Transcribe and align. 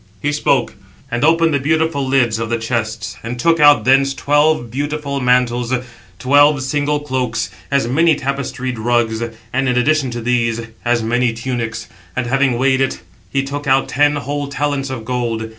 He 0.19 0.31
spoke; 0.31 0.73
and 1.11 1.23
opened 1.23 1.53
the 1.53 1.59
beautiful 1.59 2.03
lids 2.07 2.39
of 2.39 2.49
the 2.49 2.57
chests, 2.57 3.17
and 3.21 3.39
took 3.39 3.59
out 3.59 3.83
thence 3.85 4.15
twelve 4.15 4.71
beautiful 4.71 5.19
mantles, 5.19 5.71
twelve 6.17 6.63
single 6.63 6.99
cloaks, 7.01 7.51
as 7.69 7.87
many 7.87 8.15
tapestried 8.15 8.79
rugs, 8.79 9.21
and, 9.21 9.69
in 9.69 9.77
addition 9.77 10.09
to 10.09 10.21
these, 10.21 10.59
as 10.83 11.03
many 11.03 11.33
tunics; 11.33 11.87
and 12.15 12.25
having 12.25 12.57
weighed 12.57 12.81
it, 12.81 13.01
he 13.29 13.43
took 13.43 13.67
out 13.67 13.89
ten 13.89 14.15
whole 14.15 14.47
talents 14.47 14.89
of 14.89 15.05
gold. 15.05 15.49